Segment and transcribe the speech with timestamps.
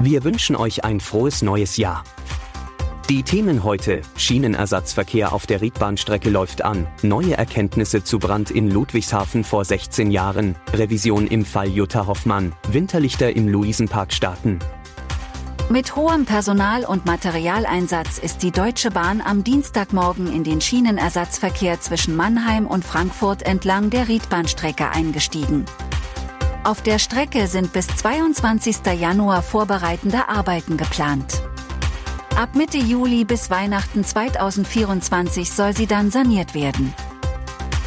[0.00, 2.04] Wir wünschen euch ein frohes neues Jahr.
[3.08, 9.42] Die Themen heute: Schienenersatzverkehr auf der Riedbahnstrecke läuft an, neue Erkenntnisse zu Brand in Ludwigshafen
[9.42, 14.60] vor 16 Jahren, Revision im Fall Jutta Hoffmann, Winterlichter im Luisenpark starten.
[15.68, 22.14] Mit hohem Personal- und Materialeinsatz ist die Deutsche Bahn am Dienstagmorgen in den Schienenersatzverkehr zwischen
[22.14, 25.64] Mannheim und Frankfurt entlang der Riedbahnstrecke eingestiegen.
[26.64, 28.78] Auf der Strecke sind bis 22.
[28.98, 31.42] Januar vorbereitende Arbeiten geplant.
[32.36, 36.92] Ab Mitte Juli bis Weihnachten 2024 soll sie dann saniert werden.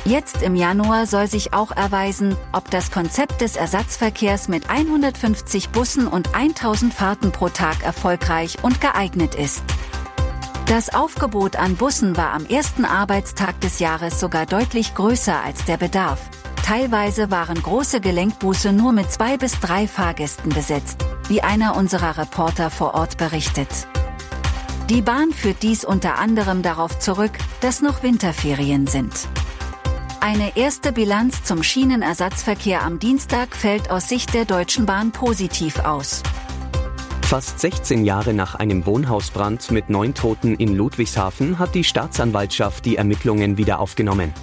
[0.03, 6.07] Jetzt im Januar soll sich auch erweisen, ob das Konzept des Ersatzverkehrs mit 150 Bussen
[6.07, 9.63] und 1000 Fahrten pro Tag erfolgreich und geeignet ist.
[10.65, 15.77] Das Aufgebot an Bussen war am ersten Arbeitstag des Jahres sogar deutlich größer als der
[15.77, 16.29] Bedarf.
[16.63, 22.69] Teilweise waren große Gelenkbusse nur mit zwei bis drei Fahrgästen besetzt, wie einer unserer Reporter
[22.69, 23.87] vor Ort berichtet.
[24.89, 27.31] Die Bahn führt dies unter anderem darauf zurück,
[27.61, 29.13] dass noch Winterferien sind.
[30.19, 36.21] Eine erste Bilanz zum Schienenersatzverkehr am Dienstag fällt aus Sicht der Deutschen Bahn positiv aus.
[37.23, 42.97] Fast 16 Jahre nach einem Wohnhausbrand mit neun Toten in Ludwigshafen hat die Staatsanwaltschaft die
[42.97, 44.33] Ermittlungen wieder aufgenommen.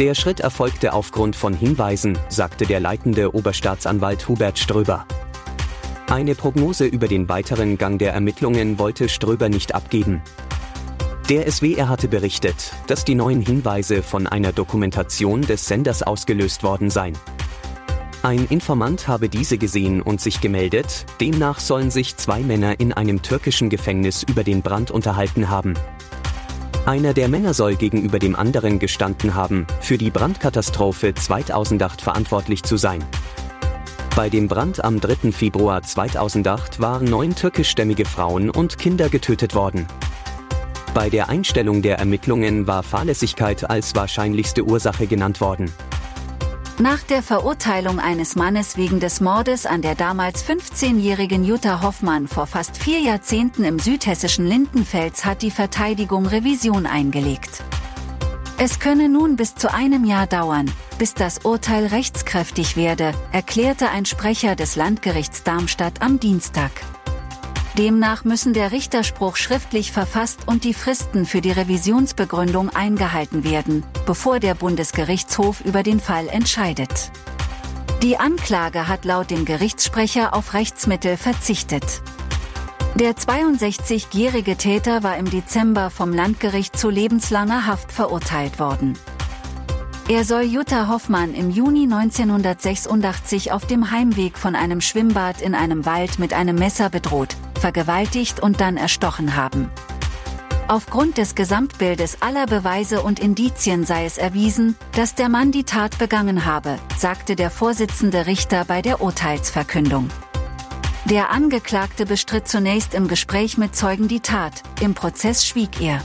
[0.00, 5.04] Der Schritt erfolgte aufgrund von Hinweisen, sagte der leitende Oberstaatsanwalt Hubert Ströber.
[6.08, 10.22] Eine Prognose über den weiteren Gang der Ermittlungen wollte Ströber nicht abgeben.
[11.28, 16.88] Der SWR hatte berichtet, dass die neuen Hinweise von einer Dokumentation des Senders ausgelöst worden
[16.88, 17.18] seien.
[18.22, 23.20] Ein Informant habe diese gesehen und sich gemeldet, demnach sollen sich zwei Männer in einem
[23.20, 25.74] türkischen Gefängnis über den Brand unterhalten haben.
[26.90, 32.76] Einer der Männer soll gegenüber dem anderen gestanden haben, für die Brandkatastrophe 2008 verantwortlich zu
[32.76, 33.04] sein.
[34.16, 35.30] Bei dem Brand am 3.
[35.30, 39.86] Februar 2008 waren neun türkischstämmige Frauen und Kinder getötet worden.
[40.92, 45.70] Bei der Einstellung der Ermittlungen war Fahrlässigkeit als wahrscheinlichste Ursache genannt worden.
[46.80, 52.46] Nach der Verurteilung eines Mannes wegen des Mordes an der damals 15-jährigen Jutta Hoffmann vor
[52.46, 57.62] fast vier Jahrzehnten im südhessischen Lindenfels hat die Verteidigung Revision eingelegt.
[58.56, 64.06] Es könne nun bis zu einem Jahr dauern, bis das Urteil rechtskräftig werde, erklärte ein
[64.06, 66.70] Sprecher des Landgerichts Darmstadt am Dienstag.
[67.80, 74.38] Demnach müssen der Richterspruch schriftlich verfasst und die Fristen für die Revisionsbegründung eingehalten werden, bevor
[74.38, 77.10] der Bundesgerichtshof über den Fall entscheidet.
[78.02, 82.02] Die Anklage hat laut dem Gerichtssprecher auf Rechtsmittel verzichtet.
[82.96, 88.92] Der 62-jährige Täter war im Dezember vom Landgericht zu lebenslanger Haft verurteilt worden.
[90.06, 95.86] Er soll Jutta Hoffmann im Juni 1986 auf dem Heimweg von einem Schwimmbad in einem
[95.86, 99.70] Wald mit einem Messer bedroht, vergewaltigt und dann erstochen haben.
[100.66, 105.98] Aufgrund des Gesamtbildes aller Beweise und Indizien sei es erwiesen, dass der Mann die Tat
[105.98, 110.08] begangen habe, sagte der Vorsitzende Richter bei der Urteilsverkündung.
[111.06, 116.00] Der Angeklagte bestritt zunächst im Gespräch mit Zeugen die Tat, im Prozess schwieg er.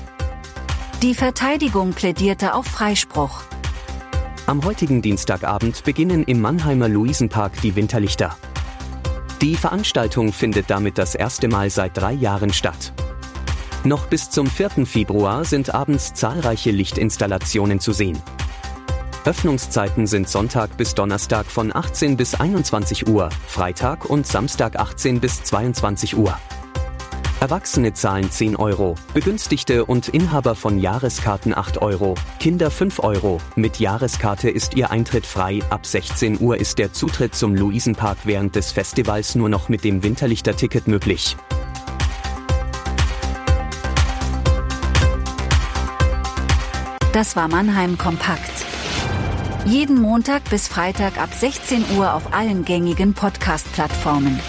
[1.03, 3.43] Die Verteidigung plädierte auf Freispruch.
[4.47, 8.35] Am heutigen Dienstagabend beginnen im Mannheimer Luisenpark die Winterlichter.
[9.41, 12.94] Die Veranstaltung findet damit das erste Mal seit drei Jahren statt.
[13.84, 14.85] Noch bis zum 4.
[14.85, 18.22] Februar sind abends zahlreiche Lichtinstallationen zu sehen.
[19.25, 25.43] Öffnungszeiten sind Sonntag bis Donnerstag von 18 bis 21 Uhr, Freitag und Samstag 18 bis
[25.43, 26.37] 22 Uhr.
[27.41, 33.41] Erwachsene zahlen 10 Euro, Begünstigte und Inhaber von Jahreskarten 8 Euro, Kinder 5 Euro.
[33.55, 35.59] Mit Jahreskarte ist ihr Eintritt frei.
[35.70, 40.02] Ab 16 Uhr ist der Zutritt zum Luisenpark während des Festivals nur noch mit dem
[40.02, 41.35] Winterlichterticket möglich.
[47.11, 48.66] Das war Mannheim Kompakt.
[49.66, 54.40] Jeden Montag bis Freitag ab 16 Uhr auf allen gängigen Podcast-Plattformen.